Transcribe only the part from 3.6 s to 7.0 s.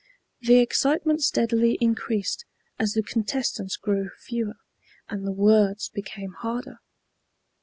grew fewer, and the words became harder.